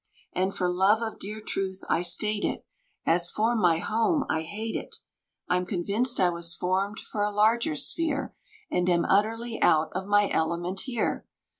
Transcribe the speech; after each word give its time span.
And, 0.33 0.51
for 0.51 0.67
love 0.67 1.03
of 1.03 1.19
dear 1.19 1.39
truth 1.39 1.83
I 1.87 2.01
state 2.01 2.43
it, 2.43 2.65
As 3.05 3.29
for 3.29 3.55
my 3.55 3.77
Home 3.77 4.25
I 4.27 4.41
hate 4.41 4.75
it! 4.75 4.95
I'm 5.47 5.63
convinced 5.63 6.19
I 6.19 6.29
was 6.31 6.55
formed 6.55 6.97
for 6.99 7.21
a 7.21 7.29
larger 7.29 7.75
sphere, 7.75 8.33
And 8.71 8.89
am 8.89 9.05
utterly 9.05 9.61
out 9.61 9.91
of 9.93 10.07
my 10.07 10.27
element 10.31 10.79
here." 10.87 11.27